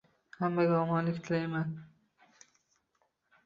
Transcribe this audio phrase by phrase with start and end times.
[0.39, 1.69] Hammaga omonlik tilayman.